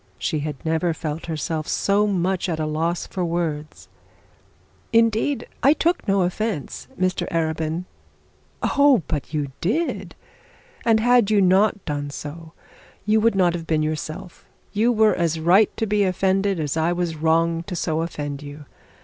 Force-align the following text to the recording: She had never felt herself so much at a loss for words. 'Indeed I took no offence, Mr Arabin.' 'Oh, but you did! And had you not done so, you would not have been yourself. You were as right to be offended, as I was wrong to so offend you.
She 0.17 0.39
had 0.39 0.55
never 0.65 0.95
felt 0.95 1.27
herself 1.27 1.67
so 1.67 2.07
much 2.07 2.49
at 2.49 2.59
a 2.59 2.65
loss 2.65 3.05
for 3.05 3.23
words. 3.23 3.87
'Indeed 4.91 5.45
I 5.61 5.73
took 5.73 6.07
no 6.07 6.23
offence, 6.23 6.87
Mr 6.99 7.27
Arabin.' 7.31 7.85
'Oh, 8.63 9.03
but 9.07 9.31
you 9.31 9.49
did! 9.61 10.15
And 10.85 10.99
had 10.99 11.29
you 11.29 11.39
not 11.39 11.85
done 11.85 12.09
so, 12.09 12.53
you 13.05 13.19
would 13.21 13.35
not 13.35 13.53
have 13.53 13.67
been 13.67 13.83
yourself. 13.83 14.47
You 14.73 14.91
were 14.91 15.13
as 15.13 15.39
right 15.39 15.69
to 15.77 15.85
be 15.85 16.03
offended, 16.03 16.59
as 16.59 16.75
I 16.75 16.91
was 16.91 17.15
wrong 17.15 17.61
to 17.67 17.75
so 17.75 18.01
offend 18.01 18.41
you. 18.41 18.65